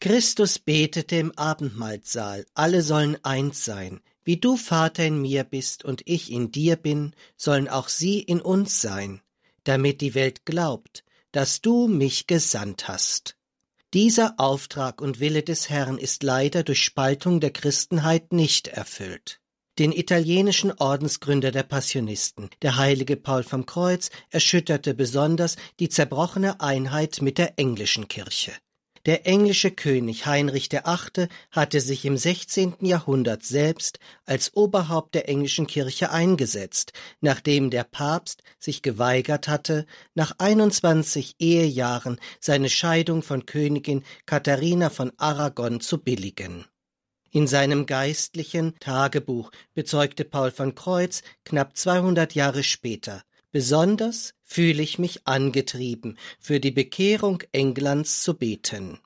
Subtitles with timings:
[0.00, 4.00] Christus betete im Abendmahlsaal, alle sollen eins sein.
[4.24, 8.40] Wie du, Vater, in mir bist und ich in dir bin, sollen auch sie in
[8.40, 9.20] uns sein,
[9.64, 13.36] damit die Welt glaubt, dass du mich gesandt hast.
[13.92, 19.40] Dieser Auftrag und Wille des Herrn ist leider durch Spaltung der Christenheit nicht erfüllt.
[19.78, 27.20] Den italienischen Ordensgründer der Passionisten, der heilige Paul vom Kreuz, erschütterte besonders die zerbrochene Einheit
[27.20, 28.52] mit der englischen Kirche.
[29.06, 31.28] Der englische König Heinrich VIII.
[31.50, 32.74] hatte sich im 16.
[32.80, 40.32] Jahrhundert selbst als Oberhaupt der englischen Kirche eingesetzt, nachdem der Papst sich geweigert hatte, nach
[40.36, 46.66] 21 Ehejahren seine Scheidung von Königin Katharina von Aragon zu billigen.
[47.30, 53.22] In seinem geistlichen Tagebuch bezeugte Paul von Kreuz knapp 200 Jahre später,
[53.52, 58.98] Besonders fühle ich mich angetrieben, für die Bekehrung Englands zu beten.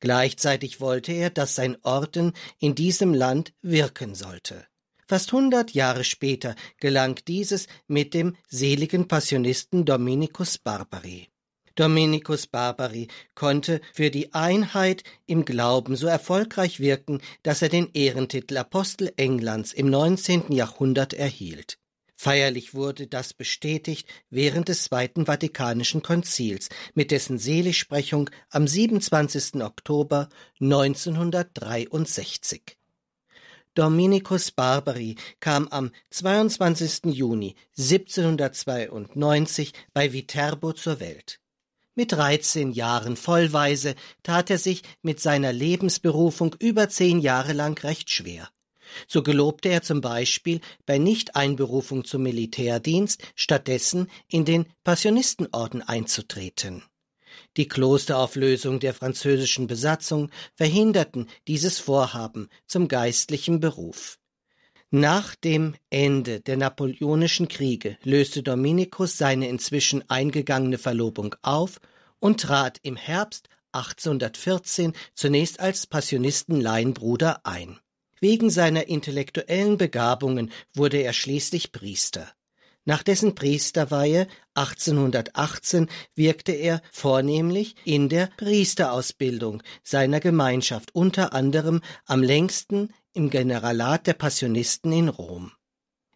[0.00, 4.66] Gleichzeitig wollte er, dass sein Orden in diesem Land wirken sollte.
[5.08, 11.28] Fast hundert Jahre später gelang dieses mit dem seligen Passionisten Dominikus Barbari.
[11.74, 18.58] Dominikus Barbari konnte für die Einheit im Glauben so erfolgreich wirken, dass er den Ehrentitel
[18.58, 20.52] Apostel Englands im 19.
[20.52, 21.79] Jahrhundert erhielt.
[22.22, 29.62] Feierlich wurde das bestätigt während des Zweiten Vatikanischen Konzils, mit dessen Seligsprechung am 27.
[29.62, 30.28] Oktober
[30.60, 32.76] 1963.
[33.72, 37.06] Dominikus Barbari kam am 22.
[37.06, 41.40] Juni 1792 bei Viterbo zur Welt.
[41.94, 48.10] Mit 13 Jahren vollweise tat er sich mit seiner Lebensberufung über zehn Jahre lang recht
[48.10, 48.50] schwer.
[49.06, 56.82] So gelobte er zum Beispiel bei Nichteinberufung zum Militärdienst stattdessen in den Passionistenorden einzutreten.
[57.56, 64.18] Die Klosterauflösung der französischen Besatzung verhinderten dieses Vorhaben zum geistlichen Beruf.
[64.90, 71.80] Nach dem Ende der Napoleonischen Kriege löste Dominikus seine inzwischen eingegangene Verlobung auf
[72.18, 77.78] und trat im Herbst 1814 zunächst als Passionistenlaienbruder ein.
[78.20, 82.30] Wegen seiner intellektuellen Begabungen wurde er schließlich Priester.
[82.84, 92.22] Nach dessen Priesterweihe 1818 wirkte er vornehmlich in der Priesterausbildung seiner Gemeinschaft, unter anderem am
[92.22, 95.52] längsten im Generalat der Passionisten in Rom.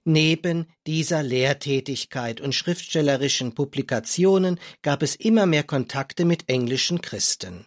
[0.04, 7.66] Neben dieser Lehrtätigkeit und schriftstellerischen Publikationen gab es immer mehr Kontakte mit englischen Christen.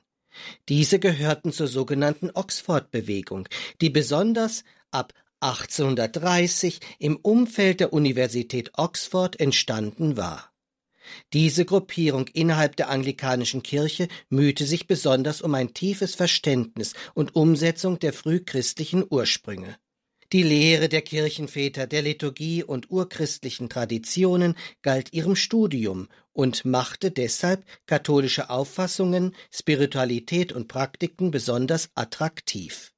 [0.69, 3.47] Diese gehörten zur sogenannten Oxford-Bewegung,
[3.81, 10.51] die besonders ab 1830 im Umfeld der Universität Oxford entstanden war.
[11.33, 17.99] Diese Gruppierung innerhalb der anglikanischen Kirche mühte sich besonders um ein tiefes Verständnis und Umsetzung
[17.99, 19.77] der frühchristlichen Ursprünge.
[20.33, 27.63] Die Lehre der Kirchenväter, der Liturgie und urchristlichen Traditionen galt ihrem Studium und machte deshalb
[27.85, 32.93] katholische Auffassungen, Spiritualität und Praktiken besonders attraktiv.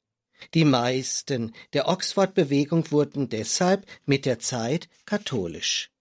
[0.55, 5.91] Die meisten der Oxford-Bewegung wurden deshalb mit der Zeit katholisch.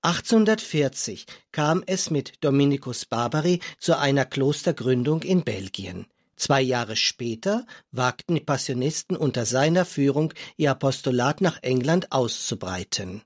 [0.00, 6.06] 1840 kam es mit Dominikus Barbary zu einer Klostergründung in Belgien.
[6.36, 13.22] Zwei Jahre später wagten die Passionisten unter seiner Führung ihr Apostolat nach England auszubreiten.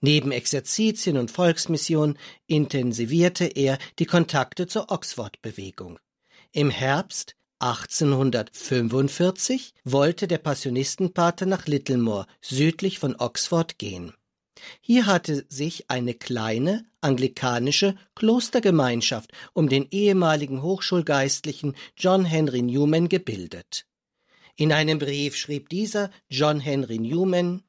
[0.00, 5.98] Neben Exerzitien und Volksmission intensivierte er die Kontakte zur Oxford-Bewegung.
[6.52, 14.14] Im Herbst 1845 wollte der Passionistenpater nach Littlemore südlich von Oxford gehen.
[14.80, 23.86] Hier hatte sich eine kleine anglikanische Klostergemeinschaft um den ehemaligen Hochschulgeistlichen John Henry Newman gebildet.
[24.56, 27.62] In einem Brief schrieb dieser John Henry Newman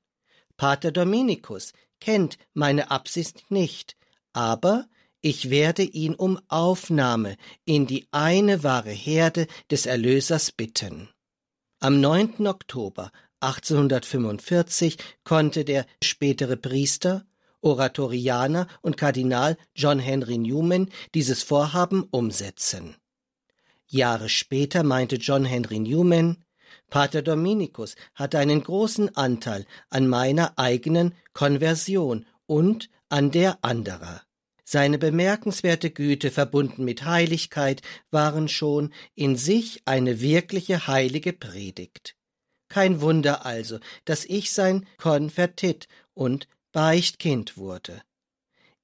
[0.57, 3.97] Pater Dominikus kennt meine Absicht nicht,
[4.33, 4.87] aber
[5.21, 7.35] ich werde ihn um Aufnahme
[7.65, 11.09] in die eine wahre Herde des Erlösers bitten.
[11.79, 12.47] Am 9.
[12.47, 17.25] Oktober 1845 konnte der spätere Priester,
[17.61, 22.95] Oratorianer und Kardinal John Henry Newman dieses Vorhaben umsetzen.
[23.87, 26.43] Jahre später meinte John Henry Newman,
[26.89, 34.21] Pater Dominikus hatte einen großen Anteil an meiner eigenen Konversion und an der anderer.
[34.63, 42.15] Seine bemerkenswerte Güte verbunden mit Heiligkeit waren schon in sich eine wirkliche heilige Predigt.
[42.75, 48.01] Kein Wunder also, dass ich sein Konvertit und Beichtkind wurde.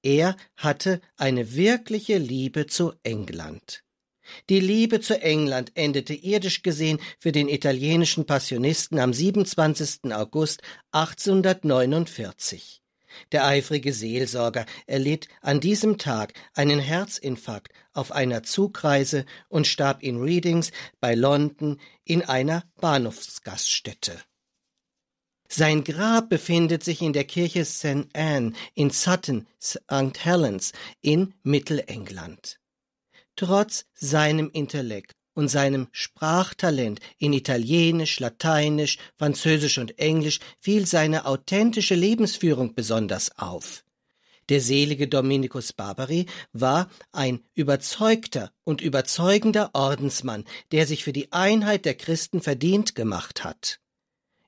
[0.01, 3.83] Er hatte eine wirkliche Liebe zu England.
[4.49, 10.13] Die Liebe zu England endete irdisch gesehen für den italienischen Passionisten am 27.
[10.13, 10.61] August
[10.93, 12.80] 1849.
[13.31, 20.21] Der eifrige Seelsorger erlitt an diesem Tag einen Herzinfarkt auf einer Zugreise und starb in
[20.21, 24.19] Readings bei London in einer Bahnhofsgaststätte.
[25.47, 28.07] Sein Grab befindet sich in der Kirche St.
[28.13, 29.79] Anne in Sutton, St.
[30.23, 30.71] Helens
[31.01, 32.57] in Mittelengland.
[33.35, 41.95] Trotz seinem Intellekt und seinem Sprachtalent in Italienisch, Lateinisch, Französisch und Englisch fiel seine authentische
[41.95, 43.83] Lebensführung besonders auf.
[44.49, 51.85] Der selige Dominikus Barbary war ein überzeugter und überzeugender Ordensmann, der sich für die Einheit
[51.85, 53.79] der Christen verdient gemacht hat.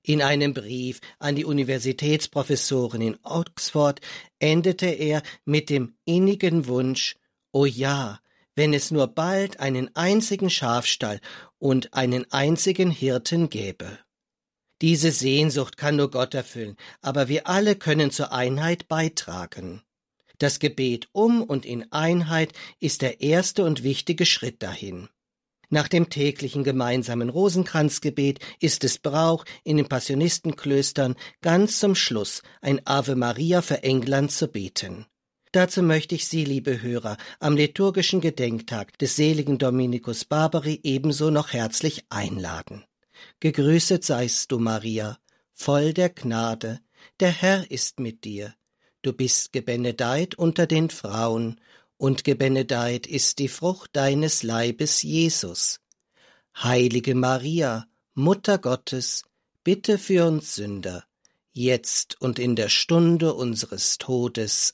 [0.06, 4.02] In einem Brief an die Universitätsprofessoren in Oxford
[4.40, 7.16] endete er mit dem innigen Wunsch,
[7.54, 8.20] O ja,
[8.56, 11.20] wenn es nur bald einen einzigen Schafstall
[11.60, 14.00] und einen einzigen Hirten gäbe.
[14.82, 19.82] Diese Sehnsucht kann nur Gott erfüllen, aber wir alle können zur Einheit beitragen.
[20.40, 25.08] Das Gebet um und in Einheit ist der erste und wichtige Schritt dahin.
[25.70, 32.86] Nach dem täglichen gemeinsamen Rosenkranzgebet ist es Brauch, in den Passionistenklöstern ganz zum Schluss ein
[32.86, 35.08] Ave Maria für England zu beten.
[35.54, 41.54] Dazu möchte ich Sie, liebe Hörer, am liturgischen Gedenktag des seligen Dominikus Barbary ebenso noch
[41.54, 42.84] herzlich einladen.
[43.40, 45.20] Gegrüßet seist du, Maria,
[45.54, 46.80] voll der Gnade,
[47.20, 48.56] der Herr ist mit dir.
[49.04, 51.62] Du bist gebenedeit unter den Frauen,
[51.98, 55.82] und gebenedeit ist die Frucht deines Leibes, Jesus.
[56.58, 57.86] Heilige Maria,
[58.16, 59.22] Mutter Gottes,
[59.64, 61.04] bitte für uns Sünder,
[61.52, 64.74] jetzt und in der Stunde unseres Todes.